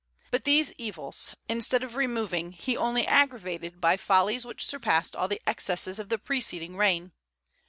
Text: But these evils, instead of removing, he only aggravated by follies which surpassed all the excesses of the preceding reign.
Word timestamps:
But 0.31 0.45
these 0.45 0.73
evils, 0.79 1.35
instead 1.47 1.83
of 1.83 1.95
removing, 1.95 2.53
he 2.53 2.75
only 2.75 3.05
aggravated 3.05 3.79
by 3.79 3.97
follies 3.97 4.45
which 4.47 4.65
surpassed 4.65 5.15
all 5.15 5.27
the 5.27 5.39
excesses 5.45 5.99
of 5.99 6.09
the 6.09 6.17
preceding 6.17 6.75
reign. 6.75 7.11